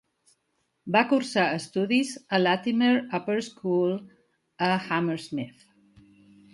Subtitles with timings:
[0.95, 3.95] Va cursar estudis a Latymer Upper School
[4.71, 5.67] a Hammersmith.